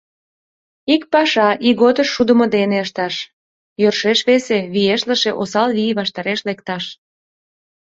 Ик 0.93 1.03
паша— 1.13 1.49
ийготыш 1.67 2.09
шудымо 2.15 2.45
дене 2.55 2.77
ышташ, 2.85 3.15
йӧршеш 3.81 4.19
весе— 4.27 4.59
виешлыше, 4.73 5.31
осал 5.41 5.69
вий 5.77 5.93
ваштареш 5.99 6.39
лекташ. 6.47 6.85